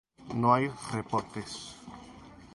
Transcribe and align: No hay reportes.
No 0.33 0.55
hay 0.55 0.67
reportes. 0.93 1.75